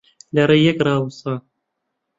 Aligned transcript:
لە 0.35 0.43
ڕێی 0.49 0.65
یەک 0.67 0.77
ڕائەوەسن 0.85 1.37